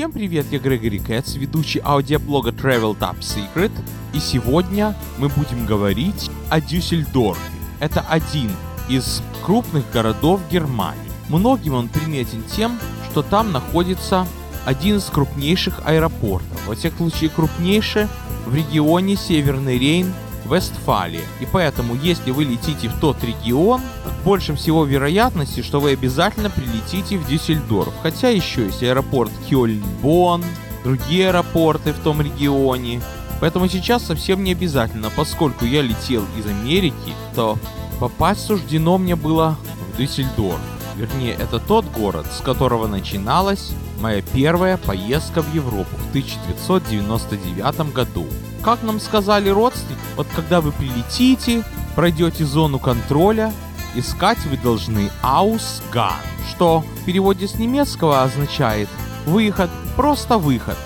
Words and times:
Всем 0.00 0.12
привет, 0.12 0.46
я 0.50 0.58
Грегори 0.58 0.98
Кэтс, 0.98 1.34
ведущий 1.34 1.78
аудиоблога 1.84 2.52
Travel 2.52 2.96
Top 2.96 3.18
Secret, 3.18 3.70
и 4.14 4.18
сегодня 4.18 4.96
мы 5.18 5.28
будем 5.28 5.66
говорить 5.66 6.30
о 6.48 6.58
Дюссельдорфе. 6.58 7.42
Это 7.80 8.00
один 8.00 8.50
из 8.88 9.22
крупных 9.44 9.84
городов 9.90 10.40
Германии. 10.50 11.12
Многим 11.28 11.74
он 11.74 11.88
приметен 11.88 12.42
тем, 12.44 12.80
что 13.10 13.20
там 13.20 13.52
находится 13.52 14.26
один 14.64 14.96
из 14.96 15.04
крупнейших 15.04 15.82
аэропортов, 15.84 16.66
во 16.66 16.74
всяком 16.74 17.10
случае 17.10 17.28
крупнейший 17.28 18.06
в 18.46 18.54
регионе 18.54 19.16
Северный 19.16 19.76
Рейн, 19.76 20.14
Вестфалия. 20.50 21.24
И 21.40 21.46
поэтому, 21.52 21.94
если 21.94 22.30
вы 22.30 22.44
летите 22.44 22.88
в 22.88 22.98
тот 23.00 23.22
регион, 23.22 23.82
больше 24.24 24.54
всего 24.54 24.84
вероятности, 24.84 25.62
что 25.62 25.80
вы 25.80 25.92
обязательно 25.92 26.50
прилетите 26.50 27.18
в 27.18 27.28
Дюссельдорф. 27.28 27.92
Хотя 28.02 28.28
еще 28.28 28.66
есть 28.66 28.82
аэропорт 28.82 29.30
Кёльн-Бонн, 29.48 30.44
другие 30.84 31.28
аэропорты 31.28 31.92
в 31.92 31.98
том 31.98 32.20
регионе. 32.20 33.00
Поэтому 33.40 33.68
сейчас 33.68 34.04
совсем 34.04 34.44
не 34.44 34.52
обязательно, 34.52 35.10
поскольку 35.10 35.64
я 35.64 35.82
летел 35.82 36.24
из 36.38 36.46
Америки, 36.46 37.14
то 37.34 37.58
попасть 37.98 38.46
суждено 38.46 38.98
мне 38.98 39.16
было 39.16 39.56
в 39.92 39.96
Дюссельдорф. 39.96 40.60
Вернее, 40.96 41.32
это 41.32 41.58
тот 41.58 41.86
город, 41.86 42.26
с 42.30 42.42
которого 42.42 42.86
начиналась 42.86 43.72
моя 44.00 44.22
первая 44.22 44.76
поездка 44.76 45.40
в 45.42 45.54
Европу 45.54 45.96
в 45.96 46.10
1999 46.10 47.92
году. 47.94 48.26
Как 48.62 48.82
нам 48.82 49.00
сказали 49.00 49.48
родственники, 49.48 50.00
вот 50.16 50.26
когда 50.34 50.60
вы 50.60 50.72
прилетите, 50.72 51.64
пройдете 51.94 52.44
зону 52.44 52.78
контроля, 52.78 53.52
искать 53.94 54.38
вы 54.46 54.56
должны 54.56 55.10
Ausgang, 55.22 56.14
что 56.48 56.80
в 56.80 57.04
переводе 57.04 57.48
с 57.48 57.54
немецкого 57.54 58.22
означает 58.22 58.88
выход, 59.26 59.70
просто 59.96 60.38
выход. 60.38 60.76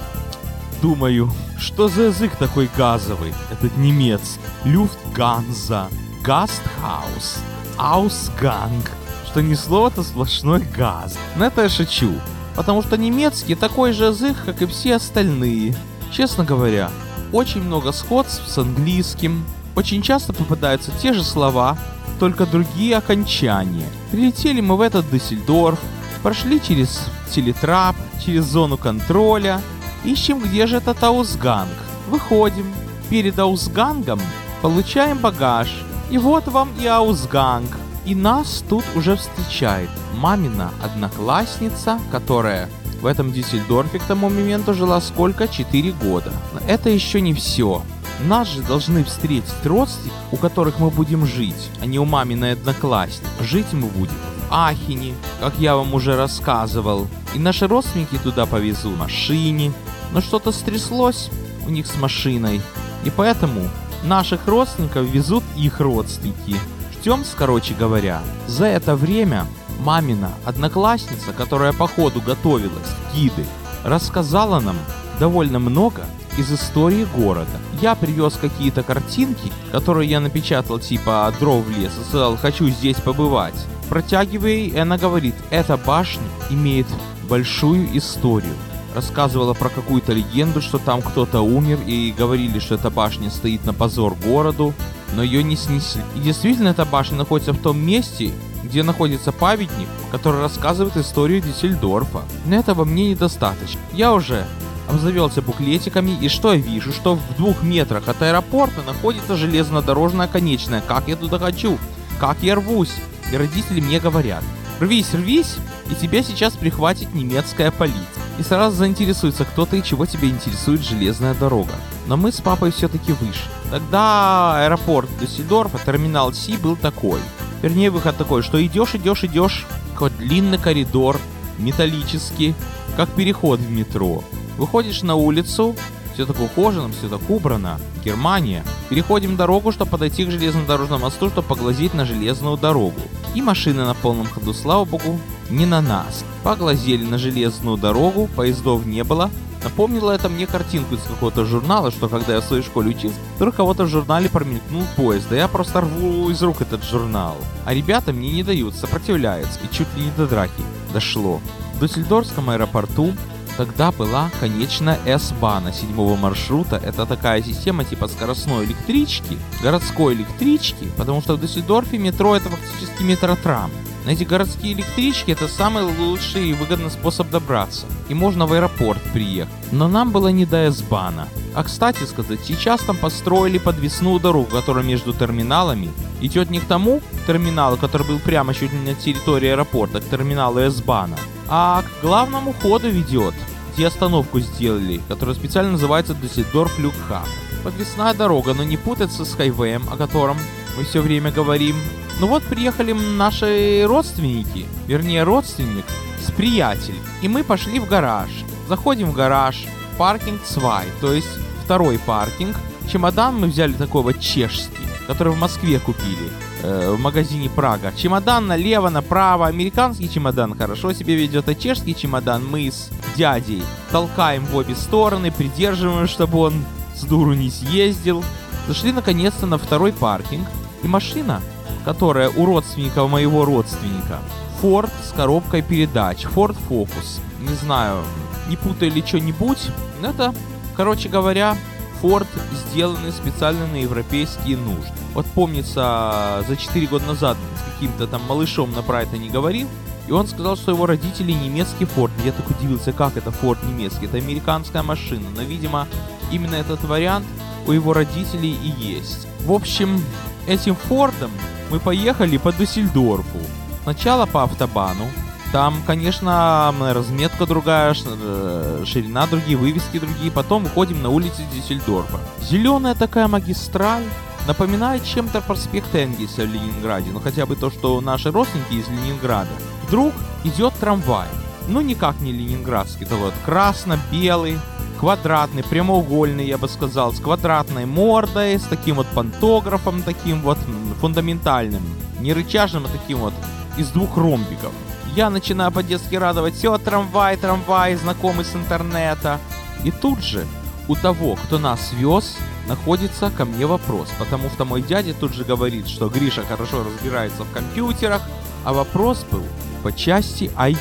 Думаю, 0.83 1.33
что 1.59 1.89
за 1.89 2.03
язык 2.05 2.37
такой 2.37 2.69
газовый, 2.77 3.33
этот 3.51 3.77
немецкий? 3.77 4.41
Люфтганза, 4.65 5.89
Гастхаус, 6.23 7.39
Ausgang, 7.79 8.89
что 9.27 9.41
не 9.43 9.55
слово-то 9.55 10.03
сплошной 10.03 10.61
газ. 10.77 11.17
Но 11.37 11.47
это 11.47 11.63
я 11.63 11.69
шучу, 11.69 12.13
потому 12.55 12.83
что 12.83 12.97
немецкий 12.97 13.55
такой 13.55 13.93
же 13.93 14.05
язык, 14.07 14.37
как 14.45 14.63
и 14.63 14.67
все 14.67 14.97
остальные. 14.97 15.77
Честно 16.13 16.45
говоря, 16.45 16.91
очень 17.33 17.63
много 17.63 17.93
сходств 17.93 18.47
с 18.47 18.59
английским, 18.59 19.45
очень 19.75 20.03
часто 20.03 20.33
попадаются 20.33 20.93
те 21.03 21.13
же 21.13 21.25
слова, 21.25 21.77
только 22.25 22.47
другие 22.47 22.97
окончания. 22.97 23.87
Прилетели 24.11 24.63
мы 24.63 24.79
в 24.79 24.81
этот 24.81 25.11
Дюссельдорф, 25.11 25.79
прошли 26.23 26.59
через 26.59 27.03
телетрап, 27.31 27.97
через 28.25 28.47
зону 28.47 28.79
контроля, 28.79 29.61
ищем 30.05 30.39
где 30.39 30.67
же 30.67 30.79
этот 30.79 31.05
Аусганг. 31.05 31.69
Выходим, 32.09 32.65
перед 33.11 33.39
Аусгангом 33.39 34.19
получаем 34.63 35.19
багаж, 35.19 35.69
и 36.11 36.17
вот 36.17 36.49
вам 36.49 36.71
и 36.81 36.87
Аусганг. 36.87 37.77
И 38.07 38.15
нас 38.15 38.65
тут 38.71 38.85
уже 38.95 39.17
встречает 39.17 39.91
мамина 40.15 40.71
одноклассница, 40.83 41.99
которая 42.11 42.71
в 43.03 43.07
этом 43.07 43.35
Дюссельдорфе 43.35 43.99
к 43.99 44.05
тому 44.05 44.31
моменту 44.31 44.73
жила 44.73 45.03
сколько? 45.03 45.47
4 45.47 45.93
года. 45.93 46.33
Но 46.55 46.61
это 46.67 46.89
еще 46.89 47.21
не 47.21 47.35
все. 47.35 47.83
Нас 48.21 48.49
же 48.49 48.63
должны 48.63 49.05
встретить 49.05 49.65
родственники, 49.65 50.15
у 50.31 50.37
которых 50.37 50.79
мы 50.79 50.91
будем 50.91 51.27
жить, 51.27 51.71
а 51.81 51.87
не 51.87 51.99
у 51.99 52.05
маминой 52.05 52.53
одноклассницы. 52.53 53.29
Жить 53.41 53.73
мы 53.73 53.89
будем 53.89 54.15
в 54.49 54.55
Ахине, 54.55 55.15
как 55.41 55.59
я 55.59 55.77
вам 55.77 55.93
уже 55.95 56.17
рассказывал. 56.17 57.09
И 57.35 57.39
наши 57.39 57.67
родственники 57.67 58.17
туда 58.17 58.47
повезут 58.47 58.95
в 58.95 58.99
машине. 58.99 59.73
Но 60.13 60.21
что-то 60.21 60.53
стряслось 60.53 61.31
у 61.67 61.71
них 61.71 61.87
с 61.87 61.97
машиной. 61.97 62.61
И 63.05 63.11
поэтому 63.11 63.69
наших 64.05 64.47
родственников 64.47 65.07
везут 65.07 65.43
их 65.57 65.81
родственники. 65.81 66.57
Ждем, 66.93 67.25
короче 67.37 67.75
говоря. 67.75 68.23
За 68.47 68.67
это 68.67 68.97
время 68.97 69.47
мамина 69.81 70.31
одноклассница, 70.45 71.33
которая 71.33 71.73
по 71.73 71.89
ходу 71.89 72.21
готовилась 72.21 72.89
в 72.89 73.17
гиды, 73.17 73.45
рассказала 73.83 74.61
нам 74.61 74.77
довольно 75.19 75.59
много 75.59 76.07
из 76.39 76.53
истории 76.53 77.07
города. 77.17 77.51
Я 77.81 77.95
привез 77.95 78.35
какие-то 78.35 78.83
картинки, 78.83 79.53
которые 79.71 80.11
я 80.11 80.21
напечатал 80.21 80.79
типа 80.79 81.33
дров 81.39 81.65
в 81.65 81.71
лес 81.71 81.93
и 82.01 82.05
сказал 82.09 82.37
«хочу 82.37 82.69
здесь 82.69 82.97
побывать». 82.97 83.55
Протягивая 83.89 84.53
и 84.53 84.77
она 84.77 84.97
говорит 84.97 85.35
«эта 85.51 85.77
башня 85.77 86.23
имеет 86.51 86.87
большую 87.29 87.97
историю». 87.97 88.55
Рассказывала 88.95 89.55
про 89.55 89.69
какую-то 89.69 90.13
легенду, 90.13 90.63
что 90.63 90.79
там 90.79 91.03
кто-то 91.03 91.41
умер 91.41 91.81
и 91.85 92.15
говорили, 92.17 92.61
что 92.61 92.77
эта 92.77 92.91
башня 92.91 93.29
стоит 93.29 93.65
на 93.65 93.75
позор 93.75 94.15
городу, 94.15 94.73
но 95.15 95.23
ее 95.23 95.43
не 95.43 95.57
снесли. 95.57 96.03
И 96.15 96.21
действительно 96.21 96.69
эта 96.69 96.85
башня 96.85 97.17
находится 97.19 97.53
в 97.53 97.59
том 97.59 97.79
месте, 97.79 98.33
где 98.63 98.83
находится 98.83 99.33
памятник, 99.33 99.89
который 100.13 100.41
рассказывает 100.41 100.97
историю 100.97 101.43
Дюссельдорфа. 101.43 102.23
Но 102.47 102.57
этого 102.57 102.85
мне 102.85 103.11
недостаточно. 103.11 103.81
Я 103.93 104.13
уже 104.13 104.47
обзавелся 104.89 105.43
буклетиками, 105.43 106.13
и 106.21 106.29
что 106.29 106.53
я 106.53 106.61
вижу, 106.61 106.93
что 106.93 107.17
в 107.17 107.37
двух 107.37 107.63
метрах 107.63 108.09
от 108.09 108.21
аэропорта 108.23 108.83
находится 108.83 109.37
железнодорожная 109.37 110.29
конечная. 110.29 110.81
Как 110.81 111.09
я 111.09 111.17
туда 111.17 111.39
хочу? 111.39 111.79
Как 112.21 112.39
я 112.43 112.55
рвусь? 112.57 112.95
И 113.33 113.37
родители 113.37 113.81
мне 113.81 114.01
говорят, 114.01 114.45
рвись, 114.81 115.15
рвись, 115.15 115.57
и 115.91 115.95
тебя 115.95 116.23
сейчас 116.23 116.55
прихватит 116.55 117.15
немецкая 117.15 117.71
полиция. 117.71 118.05
И 118.39 118.43
сразу 118.43 118.77
заинтересуется 118.77 119.45
кто-то 119.45 119.77
и 119.77 119.83
чего 119.83 120.07
тебя 120.07 120.29
интересует 120.29 120.83
железная 120.83 121.35
дорога. 121.35 121.73
Но 122.07 122.17
мы 122.17 122.33
с 122.33 122.41
папой 122.41 122.73
все-таки 122.73 123.13
выше. 123.13 123.49
Тогда 123.71 124.65
аэропорт 124.65 125.09
Дюссельдорфа, 125.21 125.79
терминал 125.85 126.33
Си 126.33 126.57
был 126.57 126.77
такой. 126.77 127.21
Вернее, 127.63 127.91
выход 127.91 128.17
такой, 128.17 128.43
что 128.43 128.65
идешь, 128.65 128.95
идешь, 128.95 129.25
идешь, 129.25 129.67
какой 129.93 130.11
длинный 130.11 130.59
коридор, 130.59 131.19
металлический, 131.59 132.55
как 132.97 133.09
переход 133.11 133.61
в 133.61 133.71
метро. 133.71 134.23
Выходишь 134.57 135.03
на 135.03 135.15
улицу, 135.15 135.75
все 136.15 136.27
так 136.27 136.41
ухожено, 136.41 136.91
все 136.91 137.09
так 137.09 137.29
убрано. 137.29 137.81
Германия. 138.05 138.65
Переходим 138.89 139.37
дорогу, 139.37 139.73
чтобы 139.73 139.91
подойти 139.91 140.25
к 140.25 140.31
железнодорожному 140.31 141.05
мосту, 141.05 141.29
чтобы 141.29 141.49
поглазеть 141.49 141.95
на 141.95 142.05
железную 142.05 142.57
дорогу. 142.57 143.01
И 143.35 143.43
машины 143.43 143.85
на 143.85 143.95
полном 143.95 144.27
ходу, 144.27 144.55
слава 144.55 144.85
богу, 144.85 145.19
не 145.51 145.67
на 145.67 145.81
нас. 145.81 146.25
Поглазели 146.45 147.05
на 147.05 147.19
железную 147.19 147.77
дорогу, 147.77 148.29
поездов 148.37 148.87
не 148.87 149.03
было. 149.03 149.31
Напомнило 149.65 150.11
это 150.11 150.29
мне 150.29 150.47
картинку 150.47 150.95
из 150.95 151.01
какого-то 151.01 151.47
журнала, 151.47 151.91
что 151.91 152.09
когда 152.09 152.35
я 152.35 152.41
в 152.43 152.45
своей 152.45 152.63
школе 152.63 152.91
учился, 152.91 153.17
вдруг 153.37 153.57
кого-то 153.57 153.85
в 153.85 153.89
журнале 153.89 154.29
промелькнул 154.29 154.83
поезд, 154.95 155.27
да 155.31 155.37
я 155.37 155.49
просто 155.49 155.81
рву 155.81 156.29
из 156.29 156.43
рук 156.43 156.61
этот 156.61 156.85
журнал. 156.85 157.35
А 157.65 157.73
ребята 157.73 158.13
мне 158.13 158.31
не 158.31 158.43
дают, 158.43 158.75
сопротивляются, 158.75 159.59
и 159.65 159.75
чуть 159.75 159.89
ли 159.97 160.05
не 160.05 160.11
до 160.11 160.27
драки 160.27 160.63
дошло. 160.93 161.41
В 161.75 161.81
Дюссельдорфском 161.81 162.51
аэропорту 162.51 163.15
Тогда 163.57 163.93
была 163.93 164.31
конечная 164.41 164.99
S-бана 165.07 165.73
седьмого 165.73 166.17
маршрута. 166.17 166.77
Это 166.77 167.07
такая 167.07 167.41
система 167.41 167.85
типа 167.85 168.09
скоростной 168.09 168.65
электрички, 168.65 169.39
городской 169.63 170.15
электрички, 170.15 170.91
потому 170.97 171.23
что 171.23 171.37
в 171.37 171.41
Дюссельдорфе 171.41 171.99
метро 171.99 172.35
это 172.35 172.49
фактически 172.49 173.05
метротрам. 173.05 173.71
На 174.05 174.11
эти 174.11 174.25
городские 174.25 174.75
электрички 174.75 175.31
это 175.31 175.49
самый 175.49 175.85
лучший 175.85 176.51
и 176.51 176.53
выгодный 176.53 176.91
способ 176.91 177.31
добраться. 177.31 177.87
И 178.09 178.15
можно 178.15 178.47
в 178.47 178.53
аэропорт 178.53 179.01
приехать. 179.13 179.55
Но 179.73 179.89
нам 179.89 180.11
было 180.11 180.29
не 180.29 180.45
до 180.45 180.67
S-бана. 180.67 181.29
А 181.55 181.63
кстати 181.63 182.05
сказать, 182.05 182.41
сейчас 182.45 182.81
там 182.81 182.97
построили 182.97 183.59
подвесную 183.59 184.21
дорогу, 184.21 184.51
которая 184.51 184.85
между 184.85 185.15
терминалами 185.15 185.91
идет 186.21 186.51
не 186.51 186.59
к 186.59 186.65
тому 186.65 187.01
терминалу, 187.27 187.77
который 187.77 188.07
был 188.07 188.19
прямо 188.19 188.53
чуть 188.53 188.73
не 188.73 188.91
на 188.91 188.95
территории 188.95 189.51
аэропорта, 189.51 190.01
к 190.01 190.11
терминалу 190.11 190.59
S-бана, 190.59 191.17
а 191.49 191.83
к 191.83 192.03
главному 192.03 192.53
ходу 192.53 192.89
ведет, 192.89 193.35
где 193.75 193.87
остановку 193.87 194.41
сделали, 194.41 195.01
которая 195.09 195.35
специально 195.35 195.73
называется 195.73 196.15
Дюссельдорф 196.15 196.79
Люкха. 196.79 197.23
Подвесная 197.63 198.15
дорога, 198.15 198.55
но 198.55 198.63
не 198.63 198.77
путаться 198.77 199.25
с 199.25 199.35
хайвеем, 199.35 199.85
о 199.91 199.97
котором 199.97 200.37
мы 200.77 200.85
все 200.85 201.01
время 201.01 201.31
говорим. 201.31 201.77
Ну 202.21 202.29
вот 202.29 202.43
приехали 202.45 202.93
наши 202.93 203.85
родственники, 203.87 204.67
вернее 204.87 205.25
родственник 205.25 205.85
с 206.25 206.31
приятелем, 206.31 207.03
и 207.23 207.29
мы 207.29 207.43
пошли 207.43 207.81
в 207.81 207.89
гараж. 207.89 208.31
Заходим 208.69 209.11
в 209.11 209.15
гараж, 209.15 209.67
паркинг 209.99 210.41
2, 210.55 210.83
то 211.01 211.13
есть 211.13 211.29
второй 211.65 211.99
паркинг. 211.99 212.57
Чемодан 212.91 213.41
мы 213.41 213.47
взяли 213.47 213.73
такой 213.73 214.03
вот 214.03 214.21
чешский, 214.21 214.87
который 215.07 215.33
в 215.33 215.39
Москве 215.39 215.79
купили 215.79 216.31
э, 216.63 216.91
в 216.91 217.01
магазине 217.01 217.51
Прага. 217.51 217.93
Чемодан 217.97 218.47
налево, 218.47 218.89
направо. 218.89 219.47
Американский 219.47 220.11
чемодан 220.11 220.57
хорошо 220.57 220.93
себя 220.93 221.15
ведет, 221.15 221.49
а 221.49 221.55
чешский 221.55 221.95
чемодан 221.95 222.45
мы 222.47 222.69
с 222.69 222.91
дядей 223.17 223.63
толкаем 223.91 224.45
в 224.47 224.57
обе 224.57 224.75
стороны, 224.75 225.31
придерживаем, 225.31 226.09
чтобы 226.09 226.39
он 226.39 226.65
с 226.95 227.05
дуру 227.05 227.35
не 227.35 227.51
съездил. 227.51 228.25
Зашли 228.67 228.93
наконец-то 228.93 229.47
на 229.47 229.59
второй 229.59 229.93
паркинг, 229.93 230.49
и 230.83 230.87
машина, 230.87 231.43
которая 231.85 232.31
у 232.31 232.47
родственника 232.47 233.07
моего 233.07 233.45
родственника, 233.45 234.19
Ford 234.63 234.91
с 235.03 235.13
коробкой 235.13 235.63
передач, 235.63 236.25
Ford 236.25 236.57
Focus. 236.69 237.21
не 237.41 237.55
знаю, 237.55 238.03
не 238.49 238.57
путали 238.57 239.03
что-нибудь. 239.07 239.71
Это, 240.03 240.35
короче 240.77 241.09
говоря, 241.09 241.57
Ford, 242.05 242.27
сделанный 242.71 243.13
специально 243.13 243.67
на 243.67 243.77
европейские 243.77 244.59
нужды. 244.59 244.93
Вот 245.15 245.25
помнится, 245.25 246.45
за 246.47 246.55
4 246.55 246.87
года 246.87 247.07
назад 247.07 247.39
с 247.57 247.73
каким-то 247.73 248.07
там 248.07 248.23
малышом 248.29 248.73
на 248.73 248.83
Брайтоне 248.83 249.31
говорил, 249.31 249.67
и 250.07 250.13
он 250.13 250.27
сказал, 250.27 250.57
что 250.57 250.73
его 250.73 250.85
родители 250.85 251.33
немецкий 251.33 251.87
Ford. 251.87 252.11
Я 252.23 252.33
так 252.33 252.51
удивился, 252.51 252.93
как 252.93 253.17
это 253.17 253.31
Ford 253.31 253.57
немецкий? 253.67 254.05
Это 254.05 254.19
американская 254.19 254.83
машина. 254.83 255.31
Но, 255.35 255.41
видимо, 255.45 255.89
именно 256.31 256.57
этот 256.57 256.85
вариант 256.85 257.25
у 257.67 257.73
его 257.73 257.95
родителей 257.95 258.53
и 258.53 258.69
есть. 258.83 259.27
В 259.47 259.53
общем, 259.53 259.99
этим 260.47 260.77
Фордом 260.77 261.31
мы 261.71 261.81
поехали 261.81 262.37
по 262.37 262.53
Дюссельдорфу. 262.53 263.39
Сначала 263.85 264.27
по 264.27 264.43
автобану. 264.43 265.07
Там, 265.55 265.85
конечно, 265.87 266.75
разметка 266.81 267.47
другая, 267.47 267.95
э, 267.95 268.83
ширина 268.85 269.25
другие, 269.29 269.57
вывески 269.57 270.01
другие. 270.01 270.33
Потом 270.33 270.65
выходим 270.65 271.01
на 271.01 271.11
улицы 271.11 271.45
Дюссельдорфа. 271.55 272.19
Зеленая 272.43 272.97
такая 272.97 273.29
магистраль. 273.29 274.03
Напоминает 274.49 275.05
чем-то 275.05 275.41
проспект 275.43 275.95
Энгельса 275.95 276.43
в 276.43 276.47
Ленинграде. 276.47 277.13
Ну 277.13 277.21
хотя 277.21 277.47
бы 277.47 277.55
то, 277.55 277.71
что 277.71 278.01
наши 278.01 278.33
родственники 278.33 278.73
из 278.73 278.89
Ленинграда. 278.89 279.53
Вдруг 279.87 280.13
идет 280.43 280.75
трамвай. 280.81 281.29
Ну 281.69 281.83
никак 281.83 282.21
не 282.21 282.33
ленинградский, 282.33 283.07
то 283.07 283.15
вот 283.15 283.33
красно-белый, 283.45 284.59
квадратный, 284.99 285.63
прямоугольный, 285.63 286.49
я 286.49 286.59
бы 286.59 286.67
сказал, 286.67 287.13
с 287.13 287.21
квадратной 287.21 287.87
мордой, 287.87 288.59
с 288.59 288.65
таким 288.65 288.97
вот 288.97 289.07
пантографом, 289.15 290.03
таким 290.03 290.41
вот 290.43 290.59
фундаментальным, 291.01 291.85
не 292.19 292.33
рычажным, 292.33 292.87
а 292.87 292.89
таким 292.89 293.19
вот 293.19 293.35
из 293.77 293.91
двух 293.91 294.17
ромбиков. 294.17 294.73
Я 295.17 295.31
начинаю 295.31 295.71
по-детски 295.71 296.17
радовать, 296.17 296.55
все, 296.55 296.77
трамвай, 296.77 297.37
трамвай, 297.37 297.95
знакомый 297.95 298.45
с 298.45 298.57
интернета. 298.57 299.39
И 299.85 299.93
тут 299.93 300.21
же 300.25 300.45
у 300.89 300.97
того, 300.97 301.37
кто 301.37 301.59
нас 301.59 301.93
вез, 301.93 302.37
находится 302.67 303.31
ко 303.31 303.45
мне 303.45 303.65
вопрос, 303.65 304.09
потому 304.19 304.51
что 304.51 304.65
мой 304.65 304.83
дядя 304.83 305.15
тут 305.15 305.33
же 305.33 305.45
говорит, 305.45 305.87
что 305.87 306.09
Гриша 306.09 306.43
хорошо 306.43 306.83
разбирается 306.83 307.45
в 307.45 307.53
компьютерах, 307.53 308.23
а 308.65 308.73
вопрос 308.73 309.25
был 309.31 309.45
по 309.85 309.93
части 309.93 310.51
IT. 310.57 310.79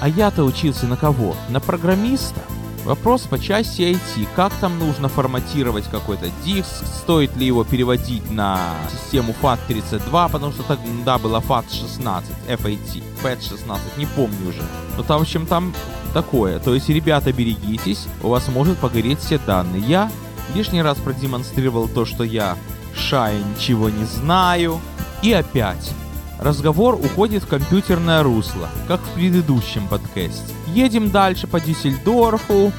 А 0.00 0.08
я-то 0.08 0.42
учился 0.42 0.88
на 0.88 0.96
кого? 0.96 1.36
На 1.48 1.60
программиста? 1.60 2.40
Вопрос 2.84 3.22
по 3.22 3.38
части 3.38 3.82
IT. 3.82 4.26
Как 4.34 4.52
там 4.54 4.78
нужно 4.78 5.08
форматировать 5.08 5.84
какой-то 5.90 6.30
диск? 6.44 6.84
Стоит 7.02 7.36
ли 7.36 7.46
его 7.46 7.62
переводить 7.62 8.30
на 8.30 8.74
систему 8.90 9.34
FAT32? 9.42 10.30
Потому 10.32 10.52
что 10.52 10.62
тогда 10.62 11.18
было 11.18 11.40
FAT16, 11.40 12.22
FAT, 12.48 13.02
FAT16, 13.22 13.78
не 13.98 14.06
помню 14.06 14.48
уже. 14.48 14.62
Но 14.96 15.02
там, 15.02 15.18
в 15.18 15.22
общем, 15.22 15.46
там 15.46 15.74
такое. 16.14 16.58
То 16.58 16.74
есть, 16.74 16.88
ребята, 16.88 17.32
берегитесь, 17.32 18.06
у 18.22 18.28
вас 18.28 18.48
может 18.48 18.78
погореть 18.78 19.20
все 19.20 19.38
данные. 19.38 19.82
Я 19.82 20.10
лишний 20.54 20.82
раз 20.82 20.96
продемонстрировал 20.98 21.86
то, 21.86 22.06
что 22.06 22.24
я 22.24 22.56
шая 22.94 23.38
ничего 23.42 23.90
не 23.90 24.04
знаю. 24.04 24.80
И 25.22 25.32
опять, 25.32 25.92
разговор 26.40 26.94
уходит 26.94 27.44
в 27.44 27.46
компьютерное 27.46 28.22
русло, 28.22 28.68
как 28.88 29.00
в 29.00 29.10
предыдущем 29.10 29.86
подкасте. 29.88 30.52
Едем 30.68 31.10
дальше 31.10 31.46
по 31.46 31.60
Диссельдорфу. 31.60 32.72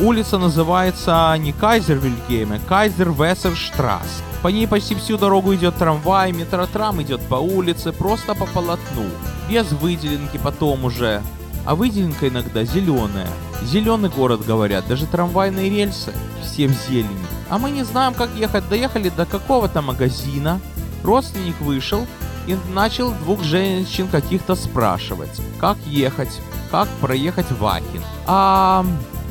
Улица 0.00 0.38
называется 0.38 1.34
не 1.38 1.52
Кайзервильгейм, 1.52 2.52
а 2.52 2.58
Кайзер-Вессерштрасс. 2.58 4.22
По 4.40 4.48
ней 4.48 4.68
почти 4.68 4.94
всю 4.94 5.18
дорогу 5.18 5.54
идет 5.54 5.76
трамвай, 5.76 6.32
метротрам 6.32 7.02
идет 7.02 7.20
по 7.22 7.34
улице, 7.34 7.92
просто 7.92 8.34
по 8.34 8.46
полотну. 8.46 9.06
Без 9.48 9.70
выделенки 9.72 10.38
потом 10.38 10.84
уже. 10.84 11.20
А 11.64 11.74
выделенка 11.74 12.28
иногда 12.28 12.64
зеленая. 12.64 13.28
Зеленый 13.62 14.10
город, 14.10 14.44
говорят, 14.46 14.86
даже 14.88 15.06
трамвайные 15.06 15.70
рельсы 15.70 16.12
все 16.44 16.68
в 16.68 16.72
зелени. 16.72 17.08
А 17.48 17.58
мы 17.58 17.70
не 17.70 17.84
знаем, 17.84 18.14
как 18.14 18.30
ехать. 18.36 18.68
Доехали 18.68 19.08
до 19.08 19.26
какого-то 19.26 19.82
магазина. 19.82 20.60
Родственник 21.02 21.60
вышел, 21.60 22.06
и 22.46 22.56
начал 22.72 23.12
двух 23.12 23.42
женщин 23.42 24.08
каких-то 24.08 24.54
спрашивать, 24.54 25.40
как 25.60 25.78
ехать, 25.86 26.40
как 26.70 26.88
проехать 27.00 27.50
в 27.50 27.64
Ахин. 27.66 28.02
А 28.26 28.84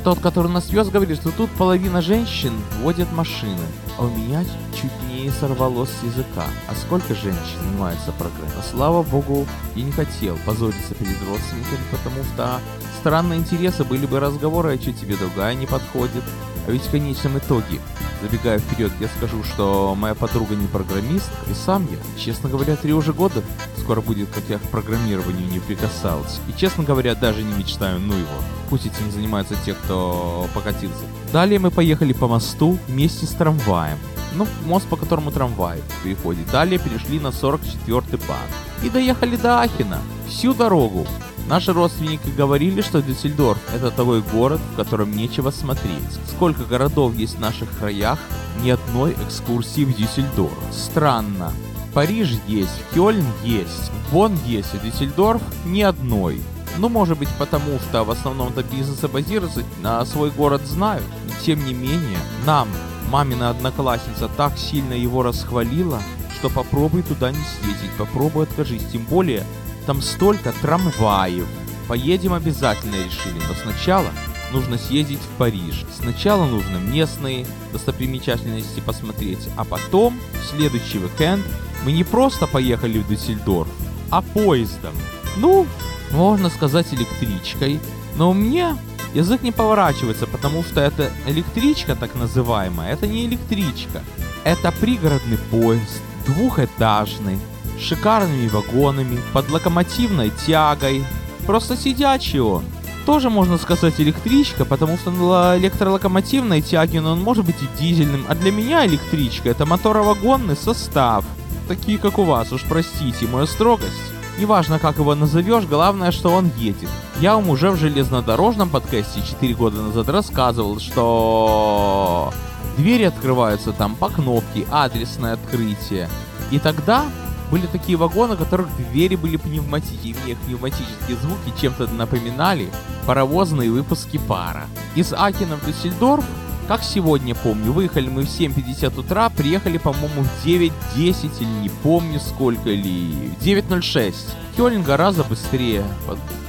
тот, 0.04 0.20
который 0.20 0.52
нас 0.52 0.70
вез, 0.70 0.90
говорит, 0.90 1.20
что 1.20 1.32
тут 1.32 1.50
половина 1.52 2.02
женщин 2.02 2.54
водят 2.82 3.12
машины. 3.12 3.60
А 3.98 4.06
у 4.06 4.10
меня 4.10 4.44
чуть 4.74 4.92
не 5.10 5.30
сорвалось 5.30 5.90
с 5.90 6.04
языка. 6.04 6.46
А 6.68 6.74
сколько 6.74 7.14
женщин 7.14 7.60
занимаются 7.62 8.12
программой? 8.14 8.64
Слава 8.70 9.04
богу, 9.04 9.46
я 9.76 9.84
не 9.84 9.92
хотел 9.92 10.38
позориться 10.46 10.96
перед 10.96 11.18
родственниками, 11.28 11.84
потому 11.92 12.24
что 12.34 12.60
странные 13.00 13.40
интересы 13.40 13.84
были 13.84 14.06
бы 14.06 14.20
разговоры, 14.20 14.76
а 14.76 14.82
что 14.82 14.92
тебе 14.92 15.16
другая 15.18 15.54
не 15.54 15.68
подходит. 15.68 16.24
А 16.68 16.72
ведь 16.72 16.84
в 16.84 16.92
конечном 16.92 17.38
итоге 17.38 17.80
Забегая 18.22 18.60
вперед, 18.60 18.92
я 19.00 19.08
скажу, 19.08 19.44
что 19.44 19.96
моя 19.96 20.14
подруга 20.14 20.56
не 20.56 20.68
программист, 20.68 21.32
и 21.50 21.54
сам 21.56 21.88
я, 21.90 21.98
честно 22.20 22.50
говоря, 22.50 22.76
три 22.76 22.94
уже 22.94 23.14
года 23.14 23.42
скоро 23.80 24.00
будет, 24.00 24.30
как 24.30 24.44
я 24.48 24.60
к 24.60 24.62
программированию 24.70 25.50
не 25.50 25.60
прикасался. 25.60 26.40
И, 26.48 26.56
честно 26.56 26.84
говоря, 26.84 27.16
даже 27.16 27.42
не 27.42 27.52
мечтаю, 27.54 28.00
ну 28.00 28.14
его. 28.14 28.44
Пусть 28.70 28.86
этим 28.86 29.12
занимаются 29.12 29.56
те, 29.66 29.74
кто 29.74 30.48
покатился. 30.54 31.04
Далее 31.34 31.58
мы 31.58 31.72
поехали 31.72 32.14
по 32.14 32.28
мосту 32.28 32.78
вместе 32.88 33.26
с 33.26 33.32
трамваем. 33.32 33.98
Ну, 34.36 34.46
мост, 34.66 34.88
по 34.88 34.98
которому 34.98 35.32
трамвай 35.32 35.80
переходит. 36.04 36.50
Далее 36.52 36.78
перешли 36.78 37.20
на 37.20 37.30
44-й 37.30 38.18
банк. 38.28 38.52
И 38.84 38.90
доехали 38.90 39.36
до 39.36 39.62
Ахина. 39.62 39.98
Всю 40.28 40.54
дорогу. 40.54 41.08
Наши 41.52 41.74
родственники 41.74 42.30
говорили, 42.30 42.82
что 42.82 43.02
Дюссельдорф– 43.02 43.60
это 43.76 43.92
такой 43.92 44.22
город, 44.22 44.62
в 44.72 44.78
котором 44.78 45.12
нечего 45.12 45.52
смотреть. 45.52 46.18
Сколько 46.34 46.64
городов 46.64 47.14
есть 47.14 47.36
в 47.36 47.42
наших 47.42 47.70
краях, 47.78 48.20
ни 48.64 48.70
одной 48.70 49.18
экскурсии 49.28 49.84
в 49.84 49.94
Дюссельдорф. 49.94 50.58
Странно. 50.72 51.52
Париж 51.94 52.38
есть, 52.48 52.82
Кёльн 52.94 53.26
есть, 53.44 53.92
Бонн 54.14 54.40
есть, 54.46 54.70
а 54.74 54.78
Дюссельдорф 54.78 55.42
ни 55.66 55.82
одной. 55.82 56.42
Ну, 56.78 56.88
может 56.88 57.20
быть, 57.20 57.28
потому 57.38 57.80
что 57.80 58.06
в 58.06 58.12
основном-то 58.12 58.64
бизнесы 58.64 59.10
базируются 59.10 59.64
на 59.82 60.06
свой 60.06 60.32
город 60.32 60.62
знают. 60.66 61.04
Но, 61.28 61.34
тем 61.46 61.66
не 61.66 61.74
менее, 61.74 62.20
нам, 62.46 62.70
мамина 63.10 63.50
одноклассница, 63.50 64.30
так 64.38 64.58
сильно 64.58 64.94
его 64.94 65.22
расхвалила, 65.22 66.02
что 66.40 66.50
попробуй 66.50 67.04
туда 67.04 67.32
не 67.32 67.44
съездить, 67.60 67.92
попробуй 67.98 68.46
откажись. 68.46 68.86
Тем 68.90 69.04
более, 69.04 69.44
там 69.86 70.02
столько 70.02 70.54
трамваев. 70.62 71.48
Поедем 71.88 72.34
обязательно, 72.34 72.96
решили, 72.96 73.42
но 73.48 73.54
сначала 73.62 74.08
нужно 74.52 74.78
съездить 74.78 75.20
в 75.20 75.38
Париж. 75.38 75.86
Сначала 75.94 76.46
нужно 76.46 76.78
местные 76.78 77.46
достопримечательности 77.72 78.80
посмотреть, 78.80 79.50
а 79.58 79.64
потом, 79.64 80.20
в 80.34 80.56
следующий 80.56 81.00
уикенд, 81.00 81.44
мы 81.84 81.92
не 81.92 82.04
просто 82.04 82.48
поехали 82.48 83.00
в 83.00 83.08
Дюссельдорф, 83.08 83.70
а 84.10 84.22
поездом. 84.22 84.94
Ну, 85.38 85.66
можно 86.12 86.50
сказать 86.50 86.94
электричкой, 86.94 87.80
но 88.16 88.30
у 88.30 88.34
меня 88.34 88.78
язык 89.14 89.42
не 89.42 89.52
поворачивается, 89.52 90.28
потому 90.28 90.64
что 90.64 90.82
это 90.82 91.12
электричка 91.26 91.96
так 91.96 92.16
называемая, 92.16 92.94
это 92.94 93.08
не 93.08 93.26
электричка. 93.26 94.04
Это 94.44 94.72
пригородный 94.72 95.38
поезд, 95.50 96.02
двухэтажный, 96.26 97.40
шикарными 97.82 98.48
вагонами, 98.48 99.20
под 99.34 99.50
локомотивной 99.50 100.32
тягой. 100.46 101.04
Просто 101.46 101.76
сидячий 101.76 102.40
он. 102.40 102.64
Тоже 103.06 103.30
можно 103.30 103.58
сказать 103.58 104.00
электричка, 104.00 104.64
потому 104.64 104.98
что 104.98 105.10
на 105.12 105.58
электролокомотивной 105.58 106.62
тяге 106.62 107.02
он 107.02 107.22
может 107.22 107.46
быть 107.46 107.56
и 107.62 107.82
дизельным, 107.82 108.26
а 108.28 108.36
для 108.36 108.52
меня 108.52 108.86
электричка 108.86 109.50
это 109.50 109.66
моторовагонный 109.66 110.56
состав. 110.56 111.26
Такие 111.68 111.98
как 111.98 112.20
у 112.20 112.24
вас, 112.24 112.52
уж 112.52 112.64
простите 112.64 113.28
мою 113.28 113.48
строгость. 113.48 114.12
Неважно, 114.40 114.80
как 114.80 114.98
его 114.98 115.14
назовешь, 115.16 115.66
главное, 115.66 116.12
что 116.12 116.30
он 116.30 116.52
едет. 116.58 116.90
Я 117.20 117.36
вам 117.36 117.50
уже 117.50 117.72
в 117.72 117.78
железнодорожном 117.78 118.70
подкасте 118.70 119.22
4 119.22 119.54
года 119.56 119.82
назад 119.82 120.10
рассказывал, 120.10 120.80
что 120.80 122.34
двери 122.78 123.04
открываются 123.04 123.72
там 123.72 123.96
по 123.96 124.10
кнопке, 124.10 124.66
адресное 124.72 125.34
открытие. 125.34 126.10
И 126.50 126.60
тогда 126.60 127.06
были 127.52 127.68
такие 127.68 127.98
вагоны, 127.98 128.36
у 128.36 128.38
которых 128.38 128.70
двери 128.78 129.16
были 129.16 129.36
пневматические, 129.36 130.14
и 130.14 130.18
мне 130.24 130.36
пневматические 130.36 131.18
звуки 131.18 131.60
чем-то 131.60 131.88
напоминали 131.88 132.70
паровозные 133.06 133.70
выпуски 133.70 134.18
пара. 134.18 134.66
Из 134.96 135.14
Акина 135.14 135.58
в 135.58 135.66
Дюссельдорф, 135.66 136.24
как 136.68 136.84
сегодня 136.84 137.36
помню, 137.36 137.74
выехали 137.74 138.08
мы 138.08 138.24
в 138.24 138.30
7.50 138.30 138.98
утра, 139.00 139.30
приехали, 139.30 139.78
по-моему, 139.78 140.24
в 140.24 140.46
9.10 140.46 141.42
или 141.42 141.64
не 141.64 141.70
помню 141.70 142.20
сколько, 142.20 142.70
или 142.70 143.32
в 143.38 143.44
9.06. 143.44 144.14
Кёльн 144.56 144.82
гораздо 144.82 145.26
быстрее, 145.26 145.84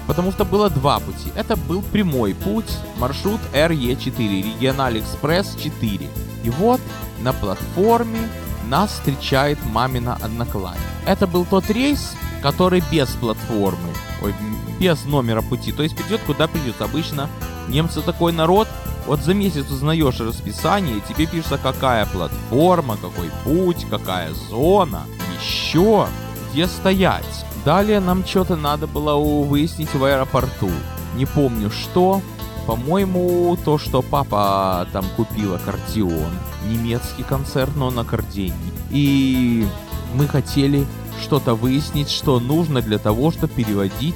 потому 0.06 0.30
что 0.30 0.44
было 0.44 0.70
два 0.70 1.00
пути. 1.00 1.32
Это 1.34 1.56
был 1.56 1.82
прямой 1.82 2.34
путь, 2.34 2.70
маршрут 2.98 3.40
RE4, 3.52 4.16
Региональ 4.18 5.00
Экспресс 5.00 5.56
4. 5.60 6.06
И 6.44 6.50
вот 6.50 6.80
на 7.20 7.32
платформе 7.32 8.28
нас 8.72 8.92
встречает 8.92 9.58
мамина 9.66 10.14
одноклассница. 10.14 10.86
Это 11.04 11.26
был 11.26 11.44
тот 11.44 11.68
рейс, 11.68 12.14
который 12.40 12.82
без 12.90 13.08
платформы, 13.10 13.90
ой, 14.22 14.34
без 14.80 15.04
номера 15.04 15.42
пути, 15.42 15.72
то 15.72 15.82
есть 15.82 15.94
придет 15.94 16.22
куда 16.22 16.48
придет. 16.48 16.80
Обычно 16.80 17.28
немцы 17.68 18.00
такой 18.00 18.32
народ, 18.32 18.66
вот 19.06 19.20
за 19.20 19.34
месяц 19.34 19.70
узнаешь 19.70 20.20
расписание, 20.20 20.96
и 20.96 21.02
тебе 21.06 21.26
пишется 21.26 21.58
какая 21.58 22.06
платформа, 22.06 22.96
какой 22.96 23.30
путь, 23.44 23.86
какая 23.90 24.32
зона, 24.32 25.02
еще 25.38 26.08
где 26.50 26.66
стоять. 26.66 27.44
Далее 27.66 28.00
нам 28.00 28.24
что-то 28.24 28.56
надо 28.56 28.86
было 28.86 29.16
выяснить 29.16 29.94
в 29.94 30.02
аэропорту. 30.02 30.70
Не 31.14 31.26
помню 31.26 31.70
что. 31.70 32.22
По-моему, 32.66 33.56
то, 33.64 33.78
что 33.78 34.02
папа 34.02 34.86
там 34.92 35.04
купил 35.16 35.54
аккордеон. 35.54 36.32
Немецкий 36.68 37.22
концерт, 37.22 37.74
но 37.76 37.90
на 37.90 38.02
аккордеоне. 38.02 38.54
И 38.90 39.66
мы 40.14 40.28
хотели 40.28 40.86
что-то 41.20 41.54
выяснить, 41.54 42.10
что 42.10 42.40
нужно 42.40 42.82
для 42.82 42.98
того, 42.98 43.30
чтобы 43.30 43.52
переводить 43.52 44.14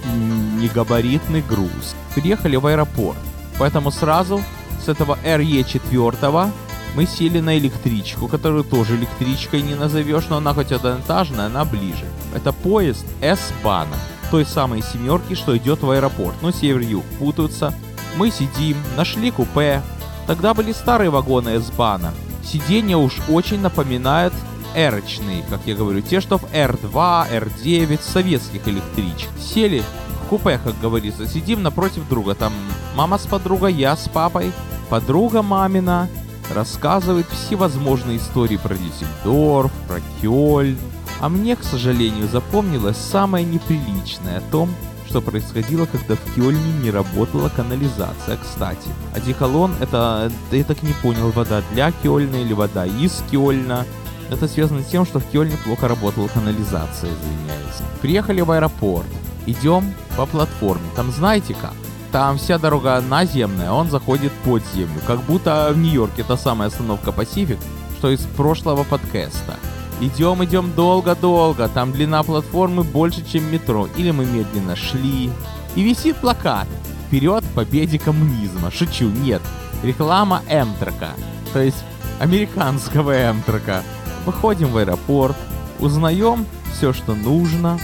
негабаритный 0.60 1.42
груз. 1.42 1.94
Приехали 2.14 2.56
в 2.56 2.66
аэропорт. 2.66 3.18
Поэтому 3.58 3.90
сразу 3.90 4.42
с 4.84 4.88
этого 4.88 5.18
РЕ-4 5.24 6.50
мы 6.94 7.06
сели 7.06 7.40
на 7.40 7.58
электричку, 7.58 8.28
которую 8.28 8.64
тоже 8.64 8.96
электричкой 8.96 9.62
не 9.62 9.74
назовешь, 9.74 10.28
но 10.30 10.38
она 10.38 10.54
хоть 10.54 10.72
одноэтажная, 10.72 11.46
она 11.46 11.64
ближе. 11.64 12.06
Это 12.34 12.52
поезд 12.52 13.04
S-бана, 13.20 13.96
той 14.30 14.46
самой 14.46 14.82
семерки, 14.82 15.34
что 15.34 15.56
идет 15.56 15.82
в 15.82 15.90
аэропорт. 15.90 16.36
Но 16.42 16.52
север-юг 16.52 17.04
путаются. 17.18 17.74
Мы 18.16 18.30
сидим, 18.30 18.76
нашли 18.96 19.30
купе. 19.30 19.82
Тогда 20.26 20.54
были 20.54 20.72
старые 20.72 21.10
вагоны 21.10 21.50
S-бана. 21.50 22.12
Сиденья 22.42 22.96
уж 22.96 23.20
очень 23.28 23.60
напоминают 23.60 24.32
эрочные, 24.74 25.44
как 25.48 25.60
я 25.66 25.74
говорю, 25.74 26.00
те, 26.00 26.20
что 26.20 26.38
в 26.38 26.44
R2, 26.52 26.92
R9, 26.92 28.00
советских 28.02 28.66
электричек. 28.68 29.28
Сели 29.40 29.82
в 30.24 30.28
купе, 30.28 30.58
как 30.62 30.78
говорится, 30.80 31.26
сидим 31.26 31.62
напротив 31.62 32.08
друга. 32.08 32.34
Там 32.34 32.52
мама 32.94 33.18
с 33.18 33.26
подругой, 33.26 33.74
я 33.74 33.96
с 33.96 34.08
папой, 34.08 34.52
подруга 34.88 35.42
мамина, 35.42 36.08
рассказывает 36.54 37.26
всевозможные 37.28 38.18
истории 38.18 38.56
про 38.56 38.76
Дюссельдорф, 38.76 39.72
про 39.86 40.00
Кёльн. 40.20 40.78
А 41.20 41.28
мне, 41.28 41.56
к 41.56 41.64
сожалению, 41.64 42.28
запомнилось 42.28 42.96
самое 42.96 43.44
неприличное 43.44 44.38
о 44.38 44.50
том, 44.50 44.74
что 45.16 45.22
происходило, 45.22 45.86
когда 45.86 46.14
в 46.14 46.34
Кёльне 46.34 46.72
не 46.82 46.90
работала 46.90 47.48
канализация. 47.48 48.36
Кстати, 48.36 48.90
одеколон 49.14 49.74
это, 49.80 50.30
я 50.52 50.62
так 50.62 50.82
не 50.82 50.92
понял, 50.92 51.30
вода 51.30 51.62
для 51.72 51.90
Кёльна 51.90 52.36
или 52.36 52.52
вода 52.52 52.84
из 52.84 53.22
Кёльна. 53.30 53.86
Это 54.28 54.46
связано 54.46 54.82
с 54.82 54.88
тем, 54.88 55.06
что 55.06 55.18
в 55.18 55.24
Кёльне 55.30 55.56
плохо 55.64 55.88
работала 55.88 56.28
канализация, 56.28 57.08
извиняюсь. 57.08 57.80
Приехали 58.02 58.42
в 58.42 58.50
аэропорт. 58.50 59.06
Идем 59.46 59.94
по 60.18 60.26
платформе. 60.26 60.84
Там 60.94 61.10
знаете 61.10 61.54
как? 61.54 61.72
Там 62.12 62.36
вся 62.36 62.58
дорога 62.58 63.00
наземная, 63.00 63.72
он 63.72 63.88
заходит 63.88 64.32
под 64.44 64.62
землю. 64.74 65.00
Как 65.06 65.22
будто 65.22 65.70
в 65.72 65.78
Нью-Йорке 65.78 66.24
та 66.24 66.36
самая 66.36 66.68
остановка 66.68 67.10
Пасифик, 67.10 67.58
что 67.96 68.10
из 68.10 68.20
прошлого 68.36 68.84
подкаста. 68.84 69.54
Идем, 69.98 70.44
идем 70.44 70.72
долго-долго, 70.74 71.68
там 71.68 71.90
длина 71.90 72.22
платформы 72.22 72.84
больше, 72.84 73.24
чем 73.24 73.50
метро. 73.50 73.88
Или 73.96 74.10
мы 74.10 74.26
медленно 74.26 74.76
шли. 74.76 75.30
И 75.74 75.82
висит 75.82 76.16
плакат. 76.16 76.68
Вперед 77.06 77.44
победе 77.54 77.98
коммунизма. 77.98 78.70
Шучу, 78.70 79.08
нет. 79.08 79.40
Реклама 79.82 80.42
Эмтрака. 80.48 81.10
То 81.52 81.60
есть 81.60 81.82
американского 82.18 83.30
Эмтрака. 83.30 83.82
Выходим 84.26 84.68
в 84.68 84.76
аэропорт, 84.76 85.36
узнаем 85.78 86.46
все, 86.74 86.92
что 86.92 87.14
нужно. 87.14 87.78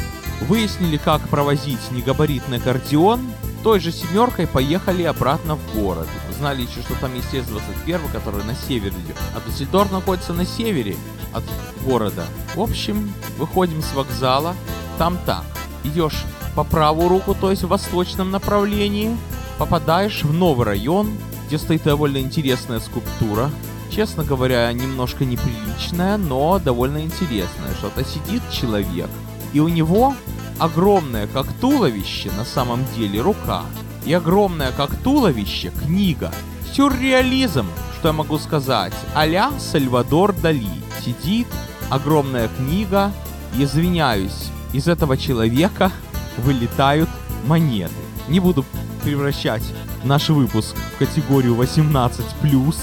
Выяснили, 0.48 0.98
как 0.98 1.26
провозить 1.28 1.90
негабаритный 1.92 2.58
аккордеон, 2.58 3.20
той 3.62 3.78
же 3.78 3.92
семеркой 3.92 4.46
поехали 4.48 5.04
обратно 5.04 5.54
в 5.54 5.74
город. 5.74 6.08
Знали 6.38 6.62
еще, 6.62 6.82
что 6.82 6.94
там 7.00 7.14
есть 7.14 7.32
С-21, 7.32 8.00
который 8.12 8.44
на 8.44 8.54
север 8.54 8.90
идет. 8.90 9.16
А 9.36 9.48
Дюссельдорф 9.48 9.92
находится 9.92 10.32
на 10.32 10.44
севере 10.44 10.96
от 11.32 11.44
города. 11.84 12.24
В 12.54 12.60
общем, 12.60 13.12
выходим 13.38 13.82
с 13.82 13.94
вокзала. 13.94 14.54
Там 14.98 15.18
так. 15.26 15.44
Идешь 15.84 16.24
по 16.54 16.64
правую 16.64 17.08
руку, 17.08 17.34
то 17.34 17.50
есть 17.50 17.62
в 17.64 17.68
восточном 17.68 18.30
направлении. 18.30 19.16
Попадаешь 19.58 20.22
в 20.22 20.32
новый 20.32 20.66
район, 20.66 21.10
где 21.46 21.58
стоит 21.58 21.82
довольно 21.84 22.18
интересная 22.18 22.80
скульптура. 22.80 23.50
Честно 23.90 24.24
говоря, 24.24 24.72
немножко 24.72 25.24
неприличная, 25.24 26.16
но 26.16 26.58
довольно 26.58 27.02
интересная. 27.02 27.74
Что-то 27.78 28.04
сидит 28.04 28.42
человек, 28.50 29.10
и 29.52 29.60
у 29.60 29.68
него 29.68 30.14
огромная 30.58 31.26
как 31.26 31.46
туловище 31.60 32.30
на 32.36 32.44
самом 32.44 32.84
деле 32.96 33.20
рука 33.20 33.64
и 34.06 34.12
огромная 34.12 34.72
как 34.72 34.94
туловище 34.96 35.70
книга. 35.70 36.32
Сюрреализм, 36.72 37.66
что 38.02 38.08
я 38.08 38.14
могу 38.14 38.36
сказать, 38.36 38.92
а-ля 39.14 39.52
Сальвадор 39.60 40.32
Дали. 40.32 40.66
Сидит 41.04 41.46
огромная 41.88 42.48
книга, 42.48 43.12
извиняюсь, 43.56 44.50
из 44.72 44.88
этого 44.88 45.16
человека 45.16 45.92
вылетают 46.38 47.08
монеты. 47.46 47.94
Не 48.26 48.40
буду 48.40 48.64
превращать 49.04 49.62
наш 50.02 50.30
выпуск 50.30 50.74
в 50.96 50.98
категорию 50.98 51.54
18+, 51.54 52.74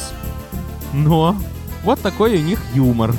но 0.94 1.36
вот 1.84 2.00
такой 2.00 2.38
у 2.38 2.42
них 2.42 2.62
юмор 2.74 3.14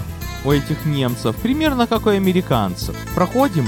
у 0.47 0.53
этих 0.53 0.87
немцев, 0.87 1.37
примерно 1.37 1.87
как 1.87 2.07
у 2.07 2.09
американцев. 2.09 2.97
Проходим 3.15 3.67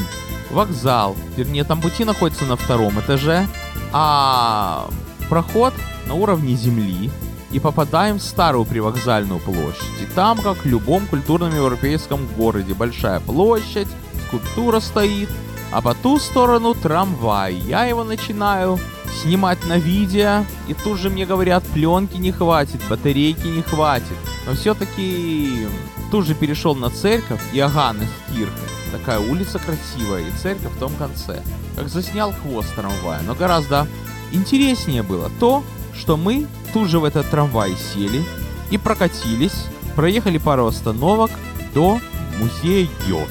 вокзал. 0.51 1.17
Вернее, 1.37 1.65
там 1.65 1.83
пути 1.83 2.07
находятся 2.07 2.47
на 2.47 2.57
втором 2.57 2.99
этаже, 2.99 3.47
а 3.93 4.89
проход 5.29 5.75
на 6.07 6.15
уровне 6.15 6.55
земли. 6.55 7.11
И 7.53 7.61
попадаем 7.61 8.19
в 8.19 8.23
старую 8.23 8.65
привокзальную 8.65 9.41
площадь. 9.41 10.01
И 10.01 10.07
там, 10.15 10.39
как 10.39 10.59
в 10.59 10.67
любом 10.67 11.07
культурном 11.07 11.55
европейском 11.55 12.27
городе, 12.37 12.73
большая 12.73 13.21
площадь, 13.21 13.89
скульптура 14.27 14.81
стоит, 14.81 15.29
а 15.71 15.83
по 15.83 15.95
ту 15.95 16.19
сторону 16.19 16.75
трамвай. 16.75 17.55
Я 17.55 17.85
его 17.85 18.05
начинаю 18.05 18.79
снимать 19.23 19.65
на 19.67 19.79
видео, 19.79 20.45
и 20.69 20.75
тут 20.75 20.99
же 20.99 21.11
мне 21.11 21.27
говорят, 21.27 21.63
пленки 21.65 22.17
не 22.17 22.33
хватит, 22.33 22.81
батарейки 22.89 23.47
не 23.47 23.63
хватит. 23.63 24.17
Но 24.47 24.55
все-таки 24.55 25.67
тут 26.11 26.27
же 26.27 26.35
перешел 26.35 26.75
на 26.75 26.91
церковь 26.91 27.41
Иоганнес 27.53 28.09
Кирхе. 28.29 28.53
Такая 28.91 29.19
улица 29.21 29.59
красивая 29.59 30.23
и 30.23 30.31
церковь 30.43 30.73
в 30.73 30.79
том 30.79 30.93
конце. 30.95 31.43
Как 31.77 31.89
заснял 31.89 32.33
хвост 32.33 32.75
трамвая. 32.75 33.23
Но 33.23 33.35
гораздо 33.35 33.87
интереснее 34.33 35.03
было 35.03 35.31
то, 35.41 35.63
что 35.95 36.17
мы 36.17 36.47
тут 36.73 36.89
же 36.89 36.99
в 36.99 37.05
этот 37.05 37.31
трамвай 37.31 37.75
сели 37.77 38.25
и 38.71 38.79
прокатились, 38.79 39.67
проехали 39.95 40.39
пару 40.39 40.67
остановок 40.67 41.31
до 41.75 42.01
музея 42.39 42.89
Гёте. 43.07 43.31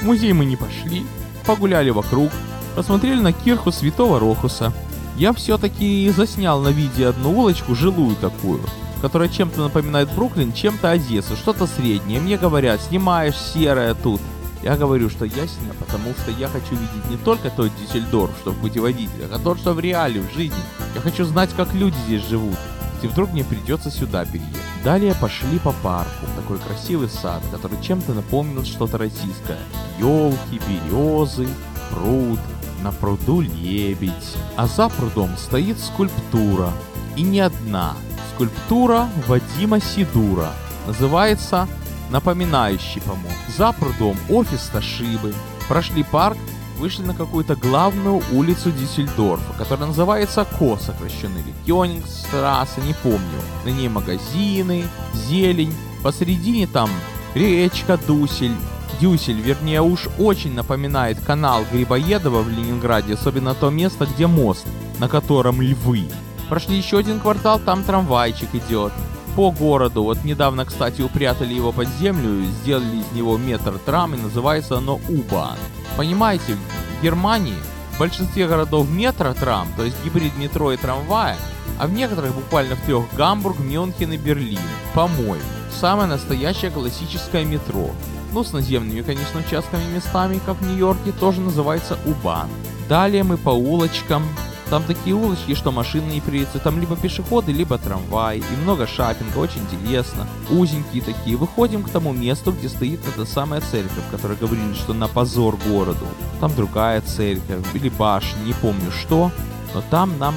В 0.00 0.04
музей 0.04 0.32
мы 0.32 0.44
не 0.44 0.56
пошли, 0.56 1.04
погуляли 1.46 1.90
вокруг, 1.90 2.30
посмотрели 2.76 3.20
на 3.20 3.32
кирху 3.32 3.72
Святого 3.72 4.18
Рохуса. 4.18 4.72
Я 5.16 5.32
все-таки 5.32 6.08
заснял 6.10 6.60
на 6.60 6.68
видео 6.68 7.10
одну 7.10 7.36
улочку, 7.38 7.74
жилую 7.74 8.14
такую, 8.16 8.60
которая 9.02 9.28
чем-то 9.28 9.60
напоминает 9.62 10.08
Бруклин, 10.12 10.52
чем-то 10.52 10.90
Одессу, 10.90 11.36
что-то 11.36 11.66
среднее. 11.66 12.20
Мне 12.20 12.36
говорят, 12.36 12.80
снимаешь 12.80 13.36
серое 13.36 13.94
тут, 13.94 14.20
я 14.62 14.76
говорю, 14.76 15.08
что 15.08 15.24
я 15.24 15.46
снял, 15.46 15.74
потому 15.78 16.12
что 16.14 16.30
я 16.30 16.48
хочу 16.48 16.72
видеть 16.72 17.10
не 17.10 17.16
только 17.16 17.50
тот 17.50 17.70
Дюссельдорф, 17.76 18.36
что 18.40 18.50
в 18.50 18.60
путеводителях, 18.60 19.30
а 19.32 19.38
тот, 19.38 19.58
что 19.58 19.72
в 19.72 19.80
реале, 19.80 20.20
в 20.20 20.32
жизни. 20.34 20.58
Я 20.94 21.00
хочу 21.00 21.24
знать, 21.24 21.50
как 21.56 21.74
люди 21.74 21.96
здесь 22.06 22.26
живут. 22.26 22.56
И 23.02 23.06
вдруг 23.06 23.32
мне 23.32 23.44
придется 23.44 23.90
сюда 23.90 24.24
переехать. 24.24 24.56
Далее 24.82 25.14
пошли 25.14 25.58
по 25.58 25.72
парку, 25.72 26.26
такой 26.36 26.58
красивый 26.58 27.08
сад, 27.08 27.42
который 27.52 27.80
чем-то 27.82 28.14
напомнил 28.14 28.64
что-то 28.64 28.98
российское. 28.98 29.58
Елки, 29.98 30.60
березы, 30.68 31.48
пруд, 31.90 32.40
на 32.82 32.90
пруду 32.92 33.40
лебедь. 33.40 34.36
А 34.56 34.66
за 34.66 34.88
прудом 34.88 35.36
стоит 35.36 35.78
скульптура. 35.78 36.72
И 37.16 37.22
не 37.22 37.40
одна. 37.40 37.94
Скульптура 38.34 39.08
Вадима 39.26 39.80
Сидура. 39.80 40.52
Называется 40.86 41.68
напоминающий 42.10 43.00
помог. 43.00 43.32
За 43.56 43.72
прудом 43.72 44.16
офис 44.28 44.70
Ташибы. 44.72 45.34
Прошли 45.68 46.02
парк, 46.02 46.38
вышли 46.78 47.02
на 47.02 47.14
какую-то 47.14 47.56
главную 47.56 48.22
улицу 48.32 48.70
Дюссельдорфа, 48.70 49.52
которая 49.58 49.88
называется 49.88 50.44
Ко, 50.44 50.76
сокращенно, 50.76 51.38
или 51.38 51.54
Кёнигстрассе, 51.66 52.80
не 52.82 52.94
помню. 52.94 53.40
На 53.64 53.70
ней 53.70 53.88
магазины, 53.88 54.84
зелень, 55.12 55.74
посередине 56.02 56.66
там 56.66 56.88
речка 57.34 57.98
Дусель, 58.06 58.56
Дюсель, 59.00 59.40
вернее 59.40 59.82
уж 59.82 60.08
очень 60.18 60.54
напоминает 60.54 61.20
канал 61.20 61.64
Грибоедова 61.70 62.42
в 62.42 62.48
Ленинграде, 62.48 63.14
особенно 63.14 63.54
то 63.54 63.70
место, 63.70 64.06
где 64.06 64.26
мост, 64.26 64.66
на 64.98 65.08
котором 65.08 65.60
львы. 65.60 66.08
Прошли 66.48 66.76
еще 66.76 66.98
один 66.98 67.20
квартал, 67.20 67.60
там 67.60 67.84
трамвайчик 67.84 68.54
идет. 68.54 68.92
По 69.38 69.52
городу. 69.52 70.02
Вот 70.02 70.24
недавно, 70.24 70.64
кстати, 70.64 71.00
упрятали 71.00 71.54
его 71.54 71.70
под 71.70 71.86
землю, 72.00 72.44
сделали 72.60 72.96
из 72.96 73.12
него 73.12 73.38
метр 73.38 73.78
трам, 73.78 74.12
и 74.16 74.18
называется 74.18 74.78
оно 74.78 74.98
Убан. 75.08 75.56
Понимаете, 75.96 76.56
в 76.56 77.02
Германии 77.04 77.54
в 77.92 78.00
большинстве 78.00 78.48
городов 78.48 78.90
метро 78.90 79.32
трам, 79.34 79.68
то 79.76 79.84
есть 79.84 79.96
гибрид 80.04 80.36
метро 80.36 80.72
и 80.72 80.76
трамвая, 80.76 81.36
а 81.78 81.86
в 81.86 81.92
некоторых 81.92 82.34
буквально 82.34 82.74
в 82.74 82.80
трех 82.80 83.04
Гамбург, 83.14 83.60
Мюнхен 83.60 84.10
и 84.10 84.16
Берлин. 84.16 84.58
По-моему, 84.92 85.44
самое 85.70 86.08
настоящее 86.08 86.72
классическое 86.72 87.44
метро. 87.44 87.92
Ну, 88.32 88.42
с 88.42 88.52
наземными, 88.52 89.02
конечно, 89.02 89.38
участками 89.38 89.84
местами, 89.94 90.40
как 90.44 90.56
в 90.56 90.66
Нью-Йорке, 90.66 91.12
тоже 91.12 91.40
называется 91.40 91.96
Убан. 92.06 92.48
Далее 92.88 93.22
мы 93.22 93.36
по 93.36 93.50
улочкам. 93.50 94.24
Там 94.70 94.82
такие 94.82 95.16
улочки, 95.16 95.54
что 95.54 95.72
машины 95.72 96.12
не 96.12 96.20
приедутся. 96.20 96.58
Там 96.58 96.78
либо 96.78 96.94
пешеходы, 96.94 97.52
либо 97.52 97.78
трамвай. 97.78 98.38
И 98.38 98.62
много 98.62 98.86
шапинга, 98.86 99.38
очень 99.38 99.62
интересно. 99.62 100.26
Узенькие 100.50 101.02
такие. 101.02 101.36
Выходим 101.36 101.82
к 101.82 101.90
тому 101.90 102.12
месту, 102.12 102.52
где 102.52 102.68
стоит 102.68 103.00
эта 103.08 103.24
самая 103.24 103.62
церковь, 103.62 104.04
которая 104.10 104.36
говорили, 104.36 104.74
что 104.74 104.92
на 104.92 105.08
позор 105.08 105.56
городу. 105.66 106.06
Там 106.40 106.54
другая 106.54 107.00
церковь 107.00 107.64
или 107.74 107.88
башня, 107.88 108.38
не 108.44 108.52
помню 108.52 108.90
что. 108.90 109.30
Но 109.74 109.82
там 109.90 110.18
нам 110.18 110.34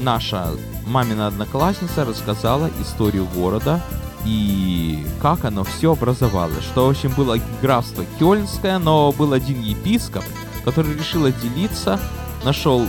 наша 0.00 0.52
мамина 0.86 1.26
одноклассница 1.26 2.04
рассказала 2.04 2.70
историю 2.80 3.26
города 3.34 3.80
и 4.24 5.06
как 5.20 5.44
оно 5.44 5.64
все 5.64 5.92
образовалось. 5.92 6.64
Что, 6.64 6.86
в 6.86 6.90
общем, 6.90 7.12
было 7.14 7.38
графство 7.60 8.04
Кёльнское, 8.18 8.78
но 8.78 9.12
был 9.12 9.32
один 9.34 9.60
епископ, 9.60 10.24
который 10.64 10.94
решил 10.94 11.26
отделиться, 11.26 12.00
нашел 12.42 12.86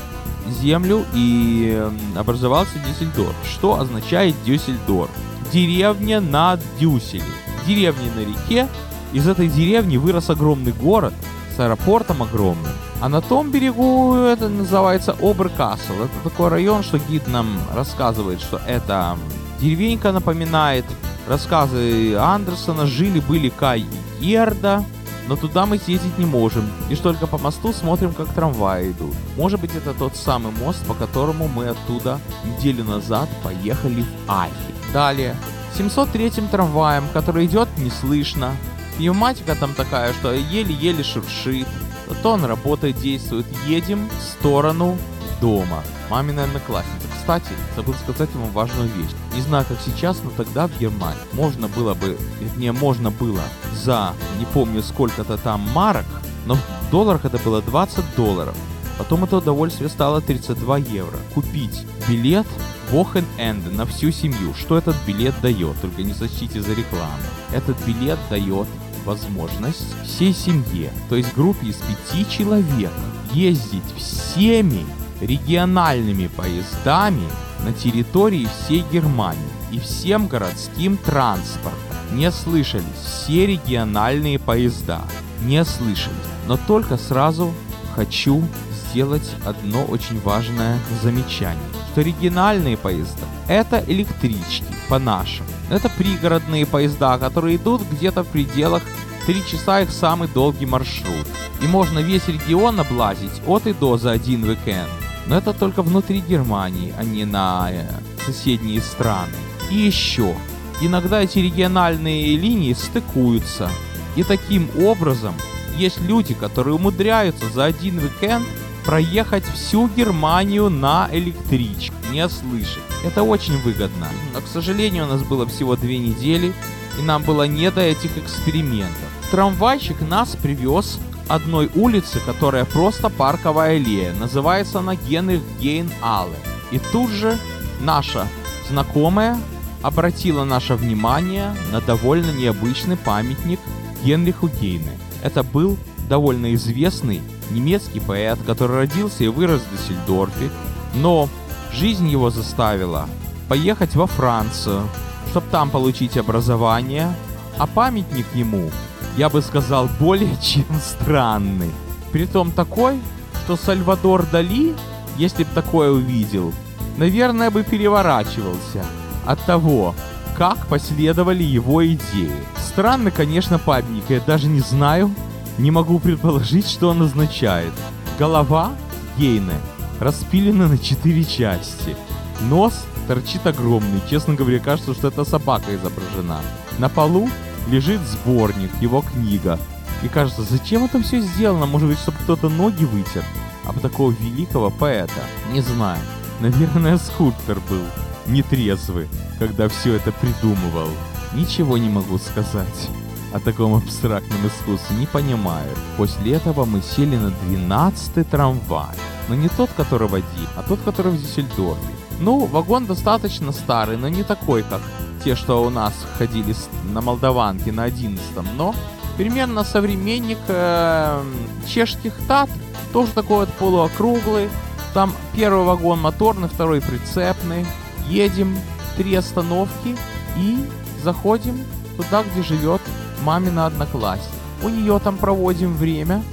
землю 0.49 1.05
и 1.13 1.87
образовался 2.15 2.79
Дюссельдорф. 2.79 3.35
Что 3.45 3.79
означает 3.79 4.35
Дюссельдорф? 4.45 5.11
Деревня 5.51 6.21
на 6.21 6.57
Дюсселе. 6.79 7.23
Деревня 7.67 8.11
на 8.15 8.19
реке. 8.21 8.67
Из 9.13 9.27
этой 9.27 9.47
деревни 9.47 9.97
вырос 9.97 10.29
огромный 10.29 10.73
город 10.73 11.13
с 11.55 11.59
аэропортом 11.59 12.21
огромным. 12.23 12.71
А 13.01 13.09
на 13.09 13.21
том 13.21 13.51
берегу 13.51 14.15
это 14.15 14.49
называется 14.49 15.15
Оберкасл. 15.21 15.93
Это 15.93 16.29
такой 16.29 16.49
район, 16.49 16.83
что 16.83 16.97
гид 16.97 17.27
нам 17.27 17.47
рассказывает, 17.73 18.41
что 18.41 18.59
это 18.65 19.17
деревенька 19.59 20.11
напоминает 20.11 20.85
рассказы 21.27 22.15
Андерсона. 22.15 22.85
Жили-были 22.85 23.49
Кай 23.49 23.81
и 23.81 24.23
Герда, 24.25 24.83
но 25.27 25.35
туда 25.35 25.65
мы 25.65 25.77
съездить 25.77 26.17
не 26.17 26.25
можем. 26.25 26.69
Лишь 26.89 26.99
только 26.99 27.27
по 27.27 27.37
мосту 27.37 27.73
смотрим, 27.73 28.13
как 28.13 28.33
трамваи 28.33 28.91
идут. 28.91 29.15
Может 29.37 29.59
быть, 29.59 29.75
это 29.75 29.93
тот 29.93 30.15
самый 30.15 30.51
мост, 30.51 30.85
по 30.85 30.93
которому 30.93 31.47
мы 31.47 31.69
оттуда 31.69 32.19
неделю 32.43 32.83
назад 32.83 33.29
поехали 33.43 34.01
в 34.01 34.31
Ахи. 34.31 34.51
Далее. 34.93 35.35
703-м 35.77 36.47
трамваем, 36.47 37.07
который 37.13 37.45
идет 37.45 37.67
не 37.77 37.89
слышно. 37.89 38.55
Пневматика 38.97 39.55
там 39.55 39.73
такая, 39.73 40.13
что 40.13 40.33
еле-еле 40.33 41.03
шуршит. 41.03 41.67
Зато 42.07 42.31
он 42.31 42.45
работает, 42.45 42.97
действует. 42.97 43.45
Едем 43.67 44.07
в 44.09 44.21
сторону 44.21 44.97
дома. 45.41 45.83
Мамина 46.09 46.43
одноклассница. 46.43 47.04
Кстати, 47.25 47.53
забыл 47.75 47.95
сказать 47.95 48.29
вам 48.35 48.51
важную 48.51 48.87
вещь. 48.87 49.09
Не 49.33 49.41
знаю, 49.41 49.65
как 49.67 49.79
сейчас, 49.83 50.21
но 50.23 50.29
тогда 50.29 50.67
в 50.67 50.77
Германии 50.77 51.17
можно 51.33 51.67
было 51.67 51.95
бы, 51.95 52.15
вернее, 52.39 52.71
можно 52.71 53.09
было 53.09 53.41
за, 53.73 54.13
не 54.37 54.45
помню 54.45 54.83
сколько-то 54.83 55.37
там 55.37 55.61
марок, 55.73 56.05
но 56.45 56.53
в 56.53 56.91
долларах 56.91 57.25
это 57.25 57.39
было 57.39 57.63
20 57.63 58.15
долларов. 58.15 58.55
Потом 58.99 59.23
это 59.23 59.37
удовольствие 59.37 59.89
стало 59.89 60.21
32 60.21 60.77
евро. 60.77 61.17
Купить 61.33 61.87
билет 62.07 62.45
Вохен 62.91 63.25
Энде 63.39 63.71
на 63.71 63.87
всю 63.87 64.11
семью. 64.11 64.53
Что 64.53 64.77
этот 64.77 64.95
билет 65.07 65.33
дает? 65.41 65.81
Только 65.81 66.03
не 66.03 66.13
сочтите 66.13 66.61
за 66.61 66.75
рекламу. 66.75 67.17
Этот 67.51 67.75
билет 67.87 68.19
дает 68.29 68.67
возможность 69.03 69.95
всей 70.03 70.31
семье, 70.31 70.91
то 71.09 71.15
есть 71.15 71.33
группе 71.33 71.69
из 71.69 71.77
пяти 71.77 72.29
человек, 72.29 72.91
ездить 73.33 73.95
всеми 73.97 74.85
региональными 75.21 76.27
поездами 76.27 77.27
на 77.63 77.73
территории 77.73 78.47
всей 78.47 78.83
Германии 78.91 79.41
и 79.71 79.79
всем 79.79 80.27
городским 80.27 80.97
транспортом. 80.97 81.79
Не 82.11 82.31
слышались 82.31 82.85
все 83.03 83.45
региональные 83.45 84.39
поезда. 84.39 85.01
Не 85.41 85.65
слышались. 85.65 86.15
Но 86.47 86.57
только 86.57 86.97
сразу 86.97 87.53
хочу 87.95 88.43
сделать 88.71 89.29
одно 89.45 89.83
очень 89.83 90.19
важное 90.21 90.79
замечание. 91.01 91.63
Что 91.91 92.01
региональные 92.01 92.77
поезда– 92.77 93.25
это 93.47 93.83
электрички, 93.87 94.65
по-нашему. 94.89 95.49
Это 95.69 95.89
пригородные 95.89 96.65
поезда, 96.65 97.17
которые 97.17 97.55
идут 97.55 97.81
где-то 97.91 98.23
в 98.23 98.27
пределах 98.27 98.83
3 99.25 99.45
часа 99.45 99.81
их 99.81 99.91
самый 99.91 100.27
долгий 100.27 100.65
маршрут. 100.65 101.27
И 101.61 101.67
можно 101.67 101.99
весь 101.99 102.27
регион 102.27 102.79
облазить 102.79 103.41
от 103.47 103.65
и 103.65 103.73
до 103.73 103.97
за 103.97 104.11
один 104.11 104.43
уикенд. 104.43 105.04
Но 105.27 105.37
это 105.37 105.53
только 105.53 105.81
внутри 105.81 106.21
Германии, 106.21 106.93
а 106.97 107.03
не 107.03 107.25
на 107.25 107.69
э, 107.71 107.87
соседние 108.25 108.81
страны. 108.81 109.33
И 109.71 109.75
еще, 109.75 110.35
иногда 110.81 111.21
эти 111.21 111.39
региональные 111.39 112.35
линии 112.37 112.73
стыкуются. 112.73 113.69
И 114.15 114.23
таким 114.23 114.69
образом 114.79 115.35
есть 115.77 115.99
люди, 116.01 116.33
которые 116.33 116.75
умудряются 116.75 117.49
за 117.49 117.65
один 117.65 117.97
уикенд 117.97 118.45
проехать 118.85 119.43
всю 119.45 119.87
Германию 119.87 120.69
на 120.69 121.09
электричке, 121.11 121.91
не 122.11 122.29
слышать. 122.29 122.83
Это 123.03 123.23
очень 123.23 123.57
выгодно. 123.57 124.07
Но, 124.33 124.41
к 124.41 124.47
сожалению, 124.47 125.05
у 125.05 125.07
нас 125.07 125.23
было 125.23 125.47
всего 125.47 125.75
две 125.75 125.97
недели, 125.97 126.53
и 126.99 127.01
нам 127.01 127.23
было 127.23 127.47
не 127.47 127.71
до 127.71 127.81
этих 127.81 128.17
экспериментов. 128.17 129.09
Трамвайчик 129.31 129.99
нас 130.01 130.35
привез 130.35 130.99
одной 131.27 131.69
улицы, 131.75 132.19
которая 132.25 132.65
просто 132.65 133.09
парковая 133.09 133.77
аллея. 133.77 134.13
Называется 134.13 134.79
она 134.79 134.95
Генрих 134.95 135.41
Гейн 135.59 135.89
Алле. 136.01 136.35
И 136.71 136.79
тут 136.79 137.09
же 137.11 137.37
наша 137.79 138.27
знакомая 138.69 139.37
обратила 139.81 140.43
наше 140.43 140.75
внимание 140.75 141.55
на 141.71 141.81
довольно 141.81 142.31
необычный 142.31 142.97
памятник 142.97 143.59
Генриху 144.03 144.47
Гейне. 144.47 144.97
Это 145.23 145.43
был 145.43 145.77
довольно 146.09 146.53
известный 146.55 147.21
немецкий 147.51 147.99
поэт, 147.99 148.39
который 148.45 148.77
родился 148.77 149.23
и 149.23 149.27
вырос 149.27 149.61
в 149.61 149.71
Дюссельдорфе, 149.71 150.49
но 150.95 151.29
жизнь 151.71 152.07
его 152.07 152.29
заставила 152.29 153.07
поехать 153.47 153.95
во 153.95 154.07
Францию, 154.07 154.83
чтобы 155.29 155.47
там 155.51 155.69
получить 155.69 156.17
образование, 156.17 157.13
а 157.57 157.67
памятник 157.67 158.25
ему 158.33 158.71
я 159.17 159.29
бы 159.29 159.41
сказал, 159.41 159.89
более 159.99 160.35
чем 160.41 160.65
странный. 160.81 161.71
Притом 162.11 162.51
такой, 162.51 162.99
что 163.43 163.55
Сальвадор 163.55 164.25
Дали, 164.31 164.75
если 165.17 165.43
бы 165.43 165.49
такое 165.53 165.91
увидел, 165.91 166.53
наверное, 166.97 167.51
бы 167.51 167.63
переворачивался 167.63 168.85
от 169.25 169.43
того, 169.45 169.95
как 170.37 170.67
последовали 170.67 171.43
его 171.43 171.85
идеи. 171.85 172.31
Странно, 172.57 173.11
конечно, 173.11 173.57
памятник, 173.57 174.03
я 174.09 174.19
даже 174.19 174.47
не 174.47 174.59
знаю, 174.59 175.13
не 175.57 175.71
могу 175.71 175.99
предположить, 175.99 176.67
что 176.69 176.89
он 176.89 177.01
означает. 177.01 177.71
Голова 178.19 178.71
Гейна 179.17 179.53
распилена 179.99 180.67
на 180.67 180.77
четыре 180.77 181.23
части. 181.23 181.95
Нос 182.41 182.85
торчит 183.07 183.45
огромный, 183.47 184.01
честно 184.09 184.33
говоря, 184.33 184.59
кажется, 184.59 184.93
что 184.93 185.07
это 185.07 185.23
собака 185.23 185.73
изображена. 185.73 186.41
На 186.79 186.89
полу 186.89 187.29
лежит 187.67 188.01
сборник, 188.01 188.71
его 188.81 189.01
книга. 189.01 189.59
И 190.03 190.07
кажется, 190.07 190.43
зачем 190.43 190.85
это 190.85 191.01
все 191.01 191.19
сделано? 191.19 191.65
Может 191.65 191.89
быть, 191.89 191.99
чтобы 191.99 192.17
кто-то 192.19 192.49
ноги 192.49 192.83
вытер? 192.83 193.23
Об 193.65 193.79
такого 193.79 194.11
великого 194.11 194.69
поэта? 194.69 195.21
Не 195.51 195.61
знаю. 195.61 195.99
Наверное, 196.39 196.97
скульптор 196.97 197.59
был 197.69 197.81
нетрезвый, 198.27 199.07
когда 199.39 199.67
все 199.67 199.93
это 199.95 200.11
придумывал. 200.11 200.89
Ничего 201.33 201.77
не 201.77 201.89
могу 201.89 202.17
сказать 202.17 202.89
о 203.33 203.39
таком 203.39 203.75
абстрактном 203.75 204.47
искусстве, 204.47 204.95
не 204.97 205.07
понимаю. 205.07 205.69
После 205.97 206.33
этого 206.33 206.65
мы 206.65 206.81
сели 206.81 207.17
на 207.17 207.33
12-й 207.49 208.23
трамвай. 208.23 208.95
Но 209.27 209.35
не 209.35 209.49
тот, 209.49 209.69
который 209.75 210.07
в 210.07 210.15
Ади, 210.15 210.47
а 210.55 210.63
тот, 210.63 210.79
который 210.85 211.11
в 211.11 211.21
Дюссельдорфе. 211.21 211.81
Ну, 212.19 212.45
вагон 212.45 212.85
достаточно 212.85 213.51
старый, 213.51 213.97
но 213.97 214.07
не 214.07 214.23
такой, 214.23 214.63
как 214.63 214.81
те, 215.25 215.35
что 215.35 215.63
у 215.63 215.71
нас 215.71 215.93
ходили 216.19 216.55
на 216.93 217.01
Молдаванке 217.01 217.71
на 217.71 217.83
11 217.83 218.21
но 218.55 218.75
примерно 219.17 219.63
современник 219.63 220.37
э, 220.47 221.23
чешских 221.67 222.13
Татр, 222.27 222.53
тоже 222.93 223.11
такой 223.11 223.39
вот 223.39 223.49
полуокруглый. 223.53 224.49
Там 224.93 225.13
первый 225.35 225.65
вагон 225.65 225.99
моторный, 225.99 226.47
второй 226.47 226.79
прицепный. 226.79 227.65
Едем 228.07 228.55
три 228.97 229.15
остановки 229.15 229.97
и 230.37 230.63
заходим 231.03 231.57
туда, 231.97 232.23
где 232.23 232.43
живет 232.43 232.81
мамина 233.23 233.65
одноклассница. 233.65 234.29
У 234.61 234.69
нее 234.69 234.99
там 235.03 235.17
проводим 235.17 235.75
время, 235.75 236.23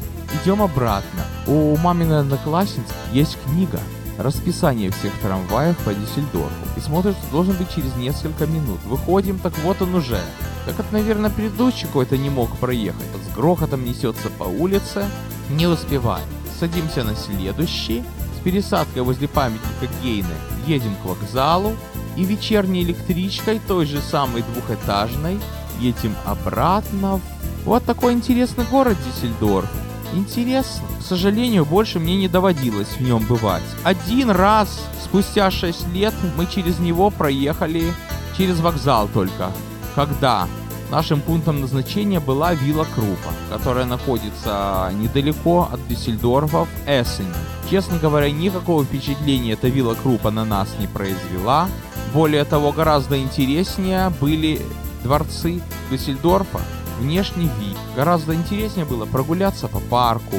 идем 0.42 0.60
обратно. 0.60 1.24
У 1.46 1.74
маминой 1.78 2.20
одноклассницы 2.20 2.92
есть 3.10 3.38
книга 3.44 3.80
расписание 4.18 4.90
всех 4.90 5.12
трамваев 5.20 5.76
по 5.78 5.94
Дюссельдорфу 5.94 6.52
и 6.76 6.80
смотришь, 6.80 7.16
что 7.16 7.30
должен 7.32 7.56
быть 7.56 7.74
через 7.74 7.94
несколько 7.96 8.46
минут. 8.46 8.80
Выходим, 8.84 9.38
так 9.38 9.56
вот 9.58 9.80
он 9.82 9.94
уже. 9.94 10.20
Как 10.66 10.78
это, 10.78 10.92
наверное, 10.92 11.30
предыдущий 11.30 11.86
какой-то 11.86 12.16
не 12.16 12.30
мог 12.30 12.56
проехать. 12.58 13.08
С 13.30 13.34
грохотом 13.34 13.84
несется 13.84 14.30
по 14.30 14.44
улице, 14.44 15.04
не 15.50 15.66
успеваем. 15.66 16.26
Садимся 16.58 17.04
на 17.04 17.16
следующий, 17.16 18.04
с 18.38 18.44
пересадкой 18.44 19.02
возле 19.02 19.28
памятника 19.28 19.88
Гейне 20.02 20.34
едем 20.66 20.94
к 21.02 21.04
вокзалу, 21.04 21.74
и 22.16 22.24
вечерней 22.24 22.82
электричкой, 22.82 23.60
той 23.66 23.86
же 23.86 24.00
самой 24.00 24.42
двухэтажной, 24.42 25.40
едем 25.80 26.14
обратно. 26.24 27.20
Вот 27.64 27.84
такой 27.84 28.12
интересный 28.12 28.64
город 28.70 28.96
Диссельдорф. 29.06 29.70
Интересно. 30.12 30.86
К 31.00 31.02
сожалению, 31.02 31.64
больше 31.64 31.98
мне 31.98 32.16
не 32.16 32.28
доводилось 32.28 32.88
в 32.88 33.00
нем 33.00 33.24
бывать. 33.26 33.62
Один 33.82 34.30
раз, 34.30 34.80
спустя 35.02 35.50
6 35.50 35.88
лет, 35.88 36.14
мы 36.36 36.46
через 36.46 36.78
него 36.78 37.10
проехали 37.10 37.92
через 38.36 38.60
вокзал 38.60 39.08
только. 39.08 39.52
Когда 39.94 40.46
нашим 40.90 41.20
пунктом 41.20 41.60
назначения 41.60 42.20
была 42.20 42.54
вилла 42.54 42.86
Крупа, 42.94 43.32
которая 43.50 43.86
находится 43.86 44.90
недалеко 44.94 45.68
от 45.72 45.86
Дюссельдорфа 45.88 46.64
в 46.64 46.68
Эссене. 46.86 47.32
Честно 47.70 47.98
говоря, 47.98 48.30
никакого 48.30 48.84
впечатления 48.84 49.52
эта 49.52 49.68
вилла 49.68 49.94
Крупа 49.94 50.30
на 50.30 50.44
нас 50.44 50.68
не 50.78 50.86
произвела. 50.86 51.68
Более 52.12 52.44
того, 52.44 52.72
гораздо 52.72 53.18
интереснее 53.18 54.10
были 54.20 54.60
дворцы 55.02 55.62
Дюссельдорфа, 55.90 56.60
внешний 56.98 57.50
вид. 57.58 57.76
Гораздо 57.96 58.34
интереснее 58.34 58.84
было 58.86 59.06
прогуляться 59.06 59.68
по 59.68 59.80
парку, 59.80 60.36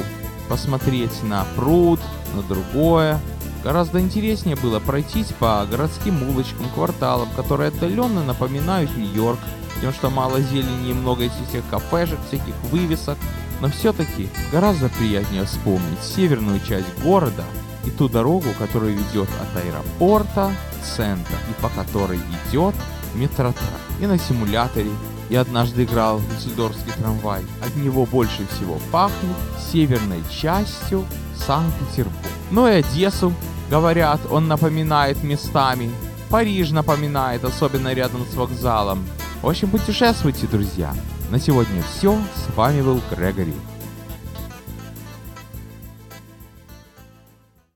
посмотреть 0.48 1.22
на 1.22 1.46
пруд, 1.56 2.00
на 2.34 2.42
другое. 2.42 3.20
Гораздо 3.62 4.00
интереснее 4.00 4.56
было 4.56 4.78
пройтись 4.78 5.32
по 5.38 5.66
городским 5.70 6.22
улочкам, 6.28 6.66
кварталам, 6.74 7.28
которые 7.34 7.68
отдаленно 7.68 8.22
напоминают 8.22 8.94
Нью-Йорк, 8.96 9.38
тем, 9.80 9.92
что 9.92 10.10
мало 10.10 10.40
зелени 10.40 10.90
и 10.90 10.94
много 10.94 11.24
этих 11.24 11.68
кафешек, 11.70 12.18
всяких 12.28 12.54
вывесок. 12.70 13.18
Но 13.60 13.68
все-таки 13.70 14.28
гораздо 14.52 14.88
приятнее 14.90 15.44
вспомнить 15.44 16.02
северную 16.02 16.60
часть 16.60 16.86
города 17.02 17.44
и 17.86 17.90
ту 17.90 18.08
дорогу, 18.08 18.48
которая 18.58 18.90
ведет 18.90 19.28
от 19.40 19.64
аэропорта 19.64 20.50
в 20.82 20.96
центр 20.96 21.34
и 21.48 21.62
по 21.62 21.68
которой 21.68 22.18
идет 22.48 22.74
метротрак. 23.14 23.80
И 24.00 24.06
на 24.06 24.18
симуляторе 24.18 24.90
я 25.34 25.40
однажды 25.40 25.82
играл 25.82 26.18
в 26.18 26.28
Дюссельдорфский 26.28 26.92
трамвай. 26.92 27.42
От 27.60 27.74
него 27.74 28.06
больше 28.06 28.46
всего 28.52 28.78
пахнет 28.92 29.36
северной 29.72 30.22
частью 30.30 31.04
Санкт-Петербурга. 31.34 32.28
Ну 32.52 32.68
и 32.68 32.74
Одессу, 32.74 33.32
говорят, 33.68 34.20
он 34.30 34.46
напоминает 34.46 35.24
местами. 35.24 35.90
Париж 36.30 36.70
напоминает, 36.70 37.44
особенно 37.44 37.92
рядом 37.92 38.24
с 38.30 38.36
вокзалом. 38.36 39.04
В 39.42 39.48
общем, 39.48 39.70
путешествуйте, 39.70 40.46
друзья. 40.46 40.94
На 41.30 41.40
сегодня 41.40 41.82
все. 41.82 42.16
С 42.36 42.54
вами 42.56 42.80
был 42.80 43.00
Грегори. 43.10 43.54